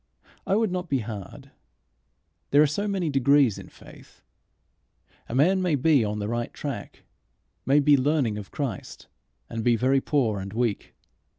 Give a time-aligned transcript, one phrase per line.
[0.47, 1.51] I would not be hard.
[2.49, 4.23] There are so many degrees in faith!
[5.29, 7.03] A man may be on the right track,
[7.67, 9.05] may be learning of Christ,
[9.47, 10.95] and be very poor and weak.